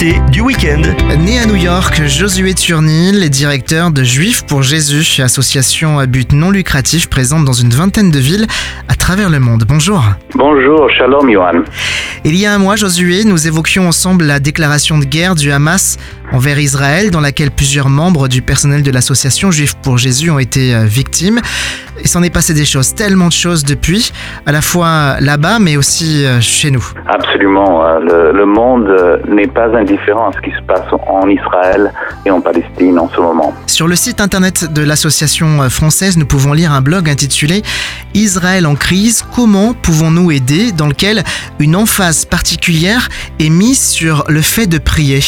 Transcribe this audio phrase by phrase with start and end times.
[0.00, 0.82] L'invité du week-end.
[1.24, 6.32] Né à New York, Josué Turnil est directeur de Juifs pour Jésus, association à but
[6.32, 8.46] non lucratif présente dans une vingtaine de villes
[8.88, 9.64] à travers le monde.
[9.66, 10.02] Bonjour.
[10.34, 11.64] Bonjour, shalom Johan.
[12.24, 15.98] Il y a un mois, Josué, nous évoquions ensemble la déclaration de guerre du Hamas
[16.32, 20.74] envers Israël, dans laquelle plusieurs membres du personnel de l'association Juifs pour Jésus ont été
[20.74, 21.40] euh, victimes.
[22.00, 24.12] Il s'en est passé des choses, tellement de choses depuis,
[24.46, 26.84] à la fois là-bas, mais aussi euh, chez nous.
[27.06, 27.84] Absolument.
[27.84, 28.88] Euh, le, le monde
[29.28, 31.92] n'est pas indifférent à ce qui se passe en Israël
[32.26, 33.54] et en Palestine en ce moment.
[33.66, 37.62] Sur le site internet de l'association française, nous pouvons lire un blog intitulé
[38.14, 40.72] Israël en crise, comment pouvons-nous aider?
[40.72, 41.22] dans lequel
[41.58, 43.08] une emphase particulière
[43.38, 45.20] est mise sur le fait de prier.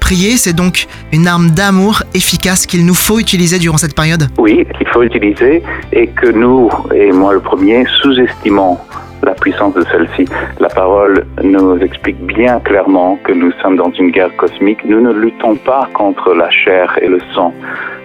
[0.00, 4.66] Prier, c'est donc une arme d'amour efficace qu'il nous faut utiliser durant cette période Oui,
[4.76, 8.78] qu'il faut utiliser et que nous, et moi le premier, sous-estimons
[9.22, 10.26] la puissance de celle-ci.
[10.60, 14.84] La parole nous explique bien clairement que nous sommes dans une guerre cosmique.
[14.84, 17.52] Nous ne luttons pas contre la chair et le sang.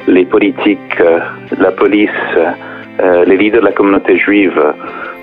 [0.08, 1.20] Les politiques, euh,
[1.58, 4.59] la police, euh, les leaders de la communauté juive,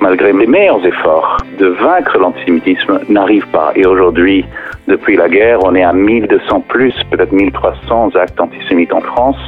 [0.01, 3.73] malgré les meilleurs efforts de vaincre l'antisémitisme, n'arrivent pas.
[3.75, 4.45] Et aujourd'hui,
[4.89, 9.39] depuis la guerre, on est à 1200 plus, peut-être 1300 actes antisémites en France.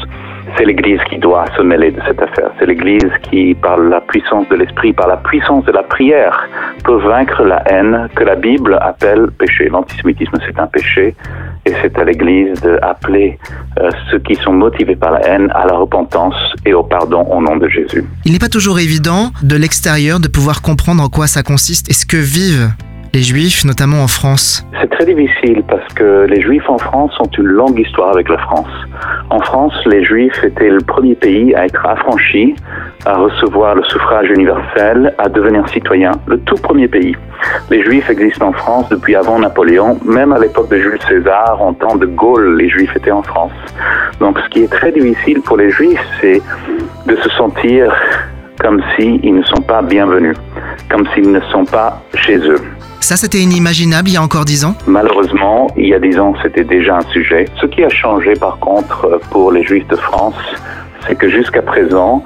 [0.57, 2.51] C'est l'Église qui doit se mêler de cette affaire.
[2.59, 6.49] C'est l'Église qui, par la puissance de l'esprit, par la puissance de la prière,
[6.85, 9.69] peut vaincre la haine que la Bible appelle péché.
[9.69, 11.15] L'antisémitisme, c'est un péché.
[11.69, 13.39] Et c'est à l'Église d'appeler
[13.79, 17.43] euh, ceux qui sont motivés par la haine à la repentance et au pardon au
[17.43, 18.05] nom de Jésus.
[18.25, 21.93] Il n'est pas toujours évident de l'extérieur de pouvoir comprendre en quoi ça consiste et
[21.93, 22.71] ce que vivent
[23.13, 27.31] les Juifs, notamment en France C'est très difficile parce que les Juifs en France ont
[27.37, 28.71] une longue histoire avec la France.
[29.31, 32.55] En France, les Juifs étaient le premier pays à être affranchi,
[33.05, 37.15] à recevoir le suffrage universel, à devenir citoyen, le tout premier pays.
[37.71, 41.75] Les Juifs existent en France depuis avant Napoléon, même à l'époque de Jules César, en
[41.75, 43.53] temps de Gaulle, les Juifs étaient en France.
[44.19, 46.41] Donc ce qui est très difficile pour les Juifs, c'est
[47.06, 47.95] de se sentir
[48.60, 50.37] comme s'ils ne sont pas bienvenus,
[50.91, 52.61] comme s'ils ne sont pas chez eux.
[53.00, 54.75] Ça, c'était inimaginable il y a encore dix ans?
[54.87, 57.47] Malheureusement, il y a dix ans, c'était déjà un sujet.
[57.61, 60.34] Ce qui a changé, par contre, pour les Juifs de France,
[61.06, 62.22] c'est que jusqu'à présent,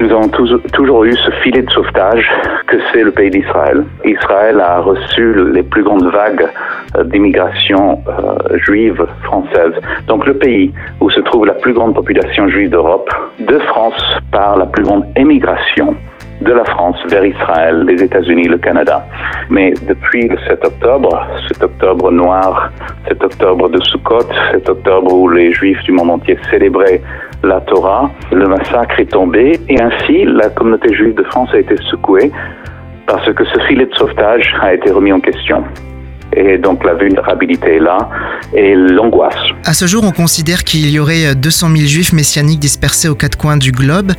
[0.00, 0.28] nous avons
[0.72, 2.30] toujours eu ce filet de sauvetage
[2.68, 3.84] que c'est le pays d'Israël.
[4.04, 6.46] Israël a reçu les plus grandes vagues
[6.96, 9.72] euh, d'immigration euh, juive française.
[10.06, 13.10] Donc le pays où se trouve la plus grande population juive d'Europe,
[13.40, 14.00] de France
[14.30, 15.96] par la plus grande émigration
[16.40, 19.06] de la France vers Israël, les États-Unis, le Canada.
[19.50, 22.70] Mais depuis le 7 octobre, cet octobre noir,
[23.08, 27.02] cet octobre de Sukkot, cet octobre où les Juifs du monde entier célébraient
[27.42, 31.76] la Torah, le massacre est tombé et ainsi la communauté juive de France a été
[31.90, 32.32] secouée
[33.06, 35.64] parce que ce filet de sauvetage a été remis en question.
[36.36, 37.98] Et donc la vulnérabilité est là
[38.54, 39.34] et l'angoisse.
[39.64, 43.38] À ce jour, on considère qu'il y aurait 200 000 juifs messianiques dispersés aux quatre
[43.38, 44.12] coins du globe.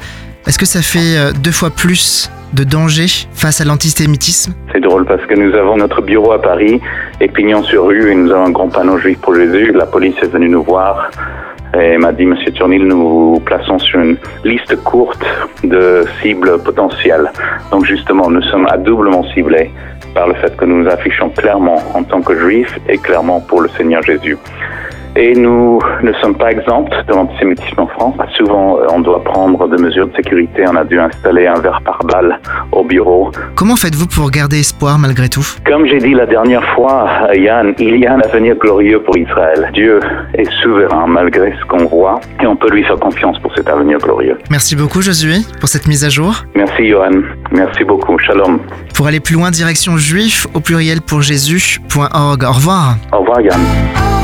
[0.47, 4.53] Est-ce que ça fait euh, deux fois plus de danger face à l'antisémitisme?
[4.71, 6.79] C'est drôle parce que nous avons notre bureau à Paris
[7.19, 9.73] et pignon sur rue et nous avons un grand panneau juif pour Jésus.
[9.73, 11.11] La police est venue nous voir
[11.73, 15.23] et m'a dit Monsieur Turnil, nous vous plaçons sur une liste courte
[15.63, 17.29] de cibles potentielles.
[17.71, 19.69] Donc justement, nous sommes à doublement ciblés
[20.15, 23.61] par le fait que nous nous affichons clairement en tant que juifs et clairement pour
[23.61, 24.37] le Seigneur Jésus.
[25.21, 28.15] Et nous ne sommes pas exempts de l'antisémitisme en France.
[28.37, 30.63] Souvent, euh, on doit prendre des mesures de sécurité.
[30.71, 32.39] On a dû installer un verre par balle
[32.71, 33.29] au bureau.
[33.55, 35.45] Comment faites-vous pour garder espoir malgré tout?
[35.65, 39.69] Comme j'ai dit la dernière fois, Yann, il y a un avenir glorieux pour Israël.
[39.73, 39.99] Dieu
[40.35, 43.97] est souverain malgré ce qu'on voit et on peut lui faire confiance pour cet avenir
[43.97, 44.37] glorieux.
[44.49, 46.45] Merci beaucoup Josué pour cette mise à jour.
[46.55, 47.23] Merci Johan.
[47.51, 48.17] Merci beaucoup.
[48.19, 48.61] Shalom.
[48.95, 52.43] Pour aller plus loin, direction juif au pluriel pour Jésus.org.
[52.45, 52.95] Au revoir.
[53.11, 53.59] Au revoir Yann.